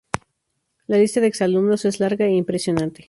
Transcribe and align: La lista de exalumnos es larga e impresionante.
La 0.87 0.97
lista 0.97 1.21
de 1.21 1.27
exalumnos 1.27 1.85
es 1.85 1.99
larga 1.99 2.25
e 2.25 2.31
impresionante. 2.31 2.99